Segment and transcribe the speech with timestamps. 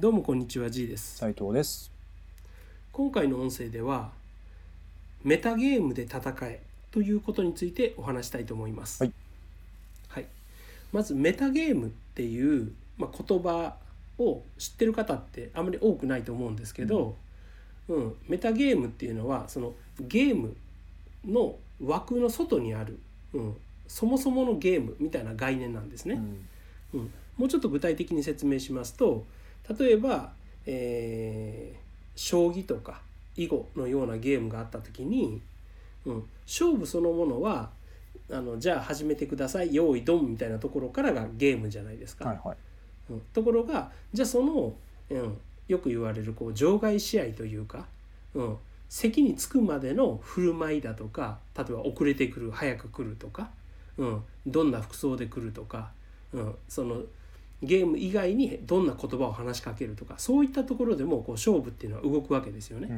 [0.00, 1.18] どうもこんにちは G です。
[1.18, 1.92] 斉藤です。
[2.90, 4.12] 今回の音声では
[5.22, 9.02] メタゲームで戦えということについてお話したいと思います。
[9.02, 9.12] はい、
[10.08, 10.26] はい。
[10.90, 13.74] まずメタゲームっていう、まあ、言葉
[14.18, 17.14] を知ってる方ってあまり多くないと思うんですけど、
[17.88, 18.14] うん。
[18.26, 20.56] メタゲームっていうのはそのゲーム
[21.26, 22.98] の枠の外にある、
[23.34, 23.56] うん、
[23.86, 26.14] そもそものゲームみたいな概念なんですね。
[26.14, 27.00] うん。
[27.00, 29.26] うん、もうちょっと具体的に説明しますと
[29.78, 30.32] 例えば、
[30.66, 31.80] えー
[32.20, 33.00] 将棋とか
[33.34, 35.40] 囲碁のようなゲームがあった時に、
[36.04, 37.70] うん、勝負そのものは
[38.30, 42.26] あのじゃあ始めてください用意ドンみたいなところからがゲームじゃないですか。
[42.26, 42.56] はいはい。
[43.08, 44.74] うん、ところがじゃあその、
[45.08, 47.86] うん、よく言われるこう場外試合というか、
[48.34, 48.56] うん、
[48.90, 53.48] 席に着くまでの振る舞いだとか例えば遅れてくる早く来るとか、
[53.96, 55.90] うん、どんな服装で来るとか、
[56.34, 57.02] うん、その
[57.62, 62.88] ゲーム以外にどんな言葉を話しかけるとかそういったところでもこう勝負っていうのは動くわけですよね。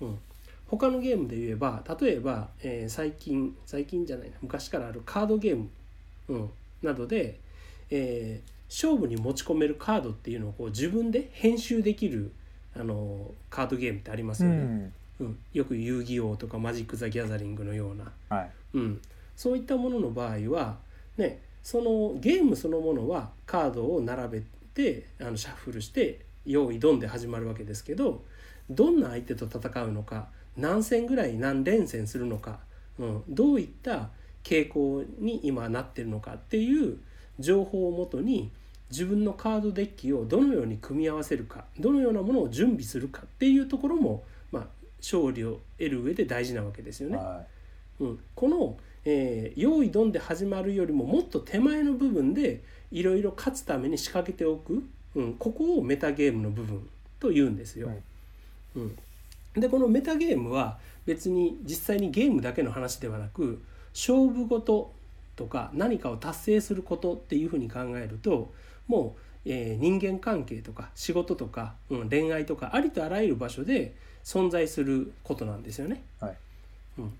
[0.00, 0.08] うん。
[0.08, 0.18] うん、
[0.66, 5.68] 他のゲームで言えば例えば、えー最近最近じゃないな昔からあるカードゲーム、
[6.28, 6.50] うん、
[6.82, 7.38] などで、
[7.90, 12.30] えー勝負に持ち込めるカードっていうのをこう自分で編集できる
[12.76, 14.60] あのカードゲームってありますうよね。
[14.60, 14.92] ん。
[15.18, 15.38] うん。
[15.52, 18.50] よく遊戯王とかマジック・ザ・ギャザリングのような、はい。
[18.74, 19.00] うん、
[19.34, 20.78] そういったものの場合は、
[21.16, 24.42] ね、そのゲームそのものはカードを並べ
[24.74, 28.24] てあのシャッフルして用意ドンで始まるわけですけど
[28.70, 32.60] どんな相手と戦うのか何戦ぐらい何連戦するのか、
[32.98, 34.10] うん、どういった
[34.42, 36.98] 傾向に今なってるのかっていう
[37.38, 38.50] 情報をもとに
[38.90, 44.66] 自分のカードデッキをどのように組み合わせるかどのようなものを準備するかっていうところも、まあ、
[45.00, 47.16] 勝利を得る上で大事なわけですよね。
[47.16, 47.42] は
[48.00, 54.82] うん、この、えー用意ドンで始まるよりももっと手前の部分でいろいろ勝つために仕掛けておく、
[55.14, 57.90] うん、ここをメタゲームの部分と言うんですよ。
[58.76, 58.96] うん、
[59.54, 64.92] でこのメタゲームは別に実際にゲームだけの話ではなく勝負事
[65.36, 68.52] とか何かを達成することっていうふうに考えると
[68.86, 76.02] もう、えー人間関係とか仕事とか、うん、恋愛とかありとあらゆる場所で存在することなんですよね。
[76.20, 76.36] はい
[76.98, 77.12] うん、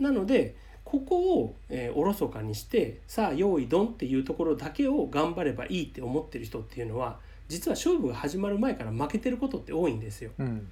[0.00, 0.54] なので
[0.86, 10.30] ここを、えーおろそかにしてさあ用意ドンっていうところだけを頑張ればいいって思ってる人っていうのは実は勝負が始まる前から負けてることって多いんですよ。
[10.38, 10.42] い。
[10.42, 10.70] うん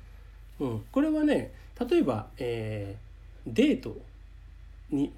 [0.60, 3.04] うん、これはね例えば、えー
[3.46, 3.96] デート
[4.90, 5.12] に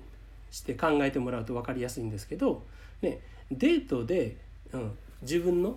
[0.50, 2.62] して考えてもらうと分かりやすいんですけど、
[3.02, 3.20] ね、
[3.50, 4.36] デートで、
[4.72, 5.76] うん、自分の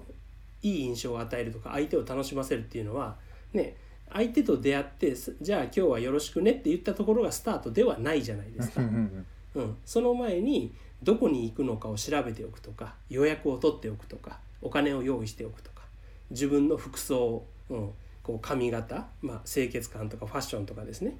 [0.61, 3.15] いい印象を与えるとか相手を楽しませるっていうのは、
[3.53, 3.75] ね、
[4.11, 8.81] 相手と出会ってすじゃあ今日はよろしくねって言ったところがスタートではないじゃないですか。
[8.81, 9.25] うん
[9.55, 15.83] うん、その前にどこに行くのかを調べておくとか予約を取っておくとかお金を用意しておくとか
[16.29, 17.89] 自分の服装、うん、
[18.23, 21.17] こう髪型、まあ、清潔感とかファッションとかですね、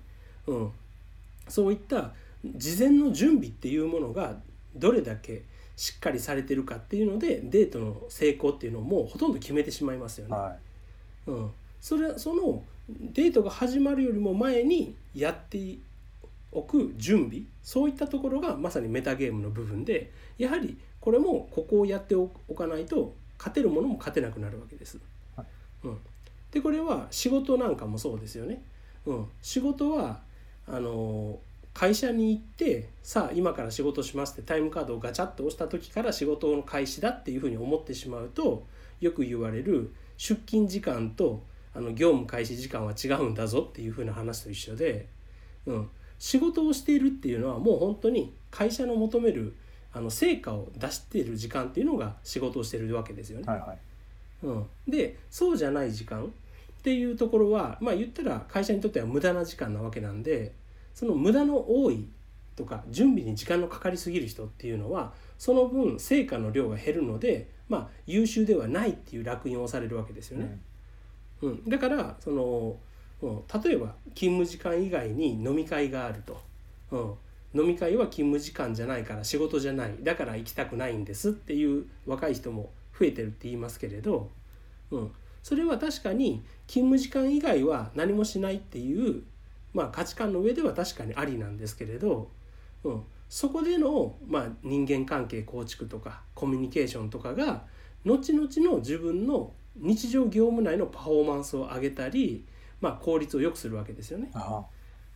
[0.47, 0.72] うん、
[1.47, 2.11] そういった
[2.45, 4.38] 事前の準備っていうものが
[4.75, 5.44] どれだけ
[5.75, 10.35] しっかりされてるかっていうのでデートの成功っていうのをもうほとんど決めてしまいますよね。
[10.35, 10.55] は
[11.28, 11.51] うん、
[11.81, 15.78] それそのデートが始まるよりも前にやって
[16.51, 25.00] おく準備そういったところがまさにメタゲームの部分でやはりこれもここをやっておかないと勝てるものも勝てなくなるわけです。
[25.35, 25.45] はい
[25.85, 25.97] うん、
[26.51, 28.61] でこれは仕事なんかもそうですよね。
[29.06, 30.22] うん、仕事は
[30.67, 31.40] あの
[31.73, 38.66] 会社に行ってさあ今から仕事しますってタイムカードをガチャッと押した時から仕事の開始だっていうふうに思ってしまうと
[39.00, 41.41] よく言われる出勤時間と
[41.74, 45.07] あの業務開始時間は違うんだぞっていうふうな話と一緒で、
[45.66, 49.56] うん、仕事をしているっていうのはもう本当に会社の求める
[49.94, 53.46] あの成果を出している時間っていうのが仕事をしてるわけですよね。
[53.46, 53.50] い。
[53.50, 53.78] はいはい。
[54.41, 56.28] うん、でそうじゃない時間っ
[56.81, 60.53] ていうところはまあ言ったら会社にとっては無駄な時間なわけなんで
[60.94, 62.08] その無駄の多い
[62.56, 70.59] とか準備に時間のかかりすぎる人っていうのはその分成果の量が減るのでまあ優秀ではないっていう烙印を押されるわけですよね。
[71.41, 72.76] うん、だからその、
[73.22, 76.41] うん、例えば勤務時間以外に飲み会があると、
[76.91, 79.96] うん、飲み会は勤務時間じゃないから仕事じゃない。
[80.02, 84.30] だから行きたくないんですっていう若い人も増えてるって言いますけれど、
[84.91, 85.12] うん、
[85.44, 89.24] それは確かに勤務時間以外は何もしないっていう、
[89.74, 92.30] まあ、価値観の上では確かにありなんですけれど、
[92.84, 97.64] うん、そこでの、まあ、人間関係構築とかコミュニケーションとかが
[98.06, 102.46] 後々の自分の日常業務内のパフォーマンスを上げたり、
[102.81, 104.29] まあ、効率を良くするわけですよね。
[104.34, 104.64] あ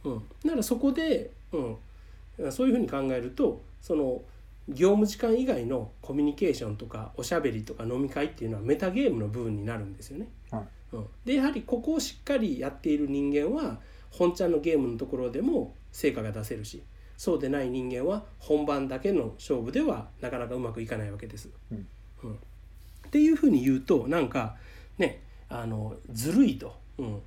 [0.03, 4.21] うん、だからそこで、うん、そういうふうに考えるとその
[4.69, 10.27] 業務時間以外のコミュニケーションとかおしゃべりとか飲み会っていうのはメタゲームの部分になるんですよね。
[10.91, 13.79] うん、でやはりここをしっかりやっている人間は
[14.11, 16.83] 本ちゃんのゲームのところでも成果が出せるし
[17.17, 21.49] そうでない人間は本番だけの勝負ではなかなかうまくいかないわけです。
[21.71, 21.87] うん。
[22.23, 22.39] うん
[23.13, 24.55] っていうふうに言うとなんか
[24.97, 27.21] ねあのずるいと、うん、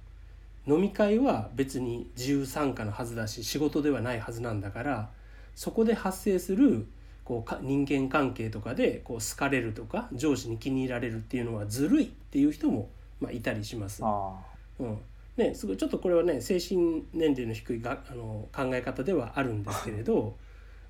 [0.67, 5.11] 飲み会は別に自由参加のはずだし仕事ではないはずなんだから
[5.55, 6.88] そこで発生する
[7.23, 12.88] こうか人間関係とかでこう好かれるとか上司に気に入られるっていうのはずるいっていう人も、
[13.21, 14.03] まあ、いたりします。
[14.05, 14.35] あ
[14.81, 14.99] うん。
[15.37, 20.37] ね、すごいちょっとこれはね精神年齢の低いがあの考え方ではあるんですけれど、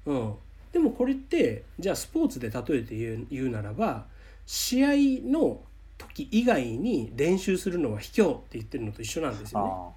[0.07, 0.35] うん、
[0.73, 4.07] でもこれってじゃあスポーツで例えて言うならば
[4.47, 4.89] 試合
[5.29, 5.61] の
[5.99, 9.73] 時以外に練習するのは卑怯って言ってるのと一緒なんですあよね。
[9.73, 9.91] あ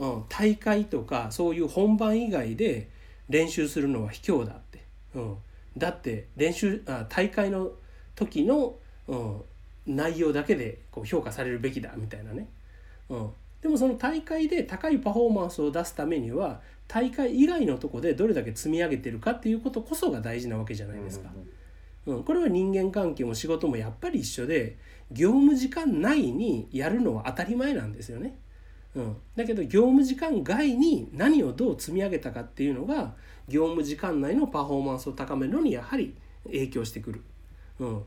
[0.00, 2.88] うん、大会とかそういう本番以外で
[3.28, 4.84] 練習するのは卑怯だって、
[5.14, 5.36] うん、
[5.76, 7.72] だって練習あ大会の
[8.14, 8.76] 時の、
[9.08, 9.42] うん、
[9.86, 12.48] 内容だけでこう評価されるべきだみたいなね、
[13.08, 13.30] うん、
[13.60, 21.28] でもその大会で高いパフォーマンスを出すためには大会以外のとこでどれだけ積み上げてるかっていうことこそが大事なわけじゃないですか。
[21.34, 21.50] うん、
[22.08, 24.78] うんこれは人間関係も仕事もやっぱり一緒で
[25.12, 28.38] 業務時間内にやるのは当たり前なんですよね。
[28.94, 33.14] うん、だけど業務時間外に何をどう積み上げたかっていうのが
[33.46, 36.16] 業務時間内のパフォーマンスを高めるのにやはり
[36.46, 37.22] 影響してくる。
[37.78, 38.02] うん、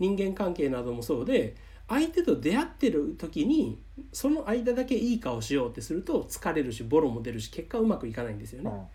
[0.00, 1.54] 人間関係などもそうで
[1.88, 3.80] 相手と出会ってる時に
[4.12, 8.70] その間だけいい顔しようってすると疲れるしボロも出るし結果うまくいかないんですよね。
[8.70, 8.86] うん、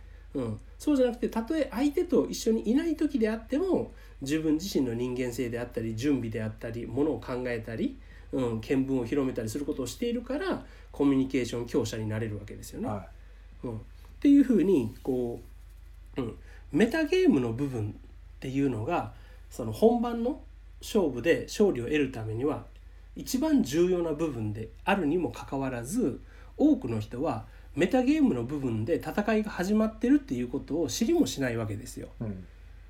[0.78, 3.92] そうじゃなくてたとえ相手と一緒にいない時であっても
[4.22, 7.98] 自分自身の人間性であったり準備であったりものを考えたり、
[8.32, 12.88] うん、見聞を広めたりすることをしているからコミュニケーション強者になれるわけですよね。
[12.88, 13.08] は
[13.64, 13.80] うん、っ
[14.20, 15.42] ていうふうにこ
[16.18, 16.36] う、うん、
[16.72, 19.14] メタゲームの部分っていうのが
[19.50, 20.42] その本番の
[20.82, 22.66] 勝負で勝利を得るためには
[23.16, 26.22] 一番重要な部分であるにもかかわらず
[26.56, 27.46] 多くの人は
[27.80, 32.10] メタゲームの部分で戦いが始まってるっていうことを知りもしないわけですよ。
[32.20, 32.48] いうん。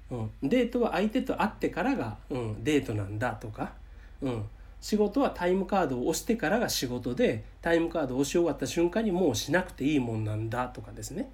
[0.09, 3.73] うん、デートは相手と会ってからが、うん、デートなんだとか、
[4.23, 4.45] うん、
[4.81, 11.29] 仕事はタイムカードを押してからが仕事でタイムカードを押し終わった瞬間にもうしなくていいもんなんだとかですね、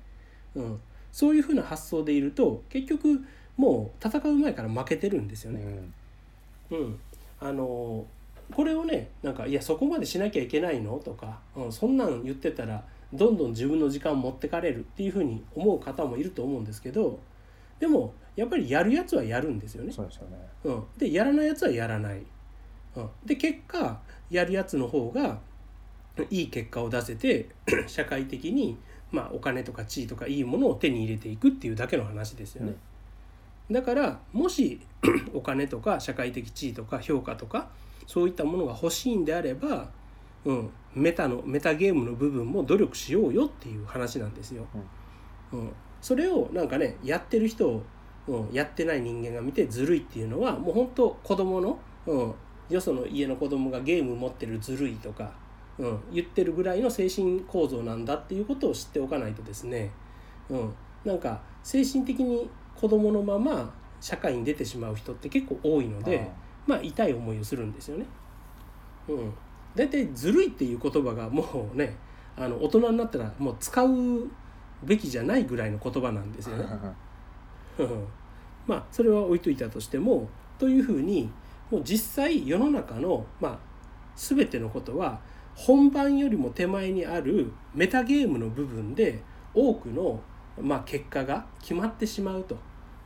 [0.56, 0.82] うん、
[1.14, 3.24] そういうふうな発想でいると結局
[3.56, 5.62] もう戦う前から負けてるんですよね。
[6.72, 6.78] うん。
[6.78, 7.00] うん、
[7.40, 8.06] あの
[8.54, 12.84] これをねなんか「いやそこまでしなきゃいけないの?」とか、うん、そんなん言ってたら
[13.14, 17.20] どんどん自分の時間持ってかれるっていうふうに思う方もいると思うんですけど
[17.80, 19.92] でもやっぱりやるやつはやるんですよね。
[19.92, 22.22] そうですよねうん、でやらないやつはやらない。
[22.96, 24.00] うん、で結果
[24.30, 25.40] やるやつの方が
[26.30, 27.50] いい結果を出せて
[27.88, 28.78] 社会的に、
[29.12, 32.76] まあ、お金とか地位とかいいものを手に入れていくっていうだけの話ですよね。
[33.70, 34.80] だからもし
[35.34, 37.70] お金とか社会的地位とか評価とか
[38.08, 39.90] そういったものが欲しいんであれば、
[40.44, 44.66] うん、メタのメタゲームの部分も努力しようよっていう話なんですよ。
[45.52, 45.72] うん、
[46.02, 47.84] それをなんかねやってる人を、
[48.28, 52.34] うん、やってない人間が見てずるいっていうのはもう本当子供の、うん、
[52.70, 55.32] よその家の子供がゲーム持ってるずるいとか、
[55.78, 59.92] うん、言ってるぐらいの精神構造なんだっていうことを知っておかないとですね、
[60.50, 60.74] うん、
[61.04, 66.30] なんか精神的に子供のまま社会に出てしまう人って結構多いので
[66.68, 68.06] まあ痛い思いをするんですよね。
[69.08, 69.34] うん、
[69.76, 71.96] 大体ずるいっていう言葉がもうね
[72.36, 73.88] あの大人になったらもう使う
[74.84, 76.66] べきじゃないぐらいの言葉なんですよね。
[77.80, 78.08] うん
[78.68, 81.30] まあそれは置いといたとしてもというふうに
[81.70, 83.60] もう実際世の中の、まあ、
[84.16, 85.20] 全てのことは
[85.56, 89.22] 本番よりも手前にあるメタゲームの部分で
[89.54, 90.20] 多くの、
[90.62, 92.58] まあ、結果が決まってしまうと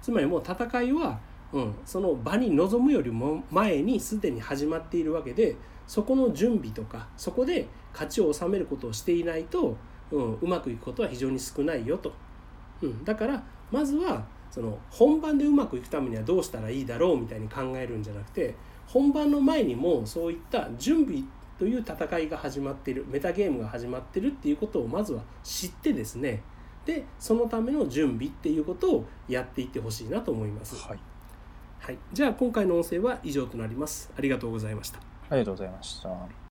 [0.01, 1.20] つまりもう戦いは、
[1.51, 5.56] うん、その場に臨むよりも前にすでに始まっているわけで
[5.88, 9.75] そこの準備とかそこで勝ちを収めることをしていないと、
[10.12, 12.13] うん、うまくいくことは非常に少ないよと、
[12.82, 18.56] うん、だからまずはその本番でうまくいくためにはどうしたらいいだろうみたいに考えるんじゃなくて
[18.88, 21.24] 本番の前にもそういった準備
[21.58, 26.41] という戦いが始まっているメタゲームが始まってるっていうことをまずは知ってですね。
[26.86, 30.75] でそのための準備っていうことをやっていってほしいなと思います。
[30.88, 31.00] はい
[31.89, 34.12] はい、じゃあ今回の音声は以上となります。
[34.15, 35.00] ありがとうございました。
[35.27, 36.49] ありがとうございました